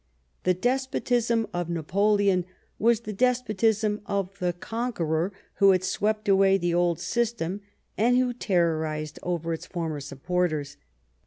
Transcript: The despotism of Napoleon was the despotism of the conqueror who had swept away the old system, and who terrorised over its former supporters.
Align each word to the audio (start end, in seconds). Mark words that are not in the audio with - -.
The 0.45 0.55
despotism 0.55 1.45
of 1.53 1.69
Napoleon 1.69 2.45
was 2.79 3.01
the 3.01 3.13
despotism 3.13 4.01
of 4.07 4.39
the 4.39 4.51
conqueror 4.51 5.31
who 5.57 5.69
had 5.69 5.83
swept 5.83 6.27
away 6.27 6.57
the 6.57 6.73
old 6.73 6.99
system, 6.99 7.61
and 7.99 8.17
who 8.17 8.33
terrorised 8.33 9.19
over 9.21 9.53
its 9.53 9.67
former 9.67 9.99
supporters. 9.99 10.77